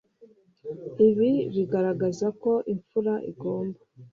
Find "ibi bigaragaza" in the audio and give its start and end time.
1.07-2.27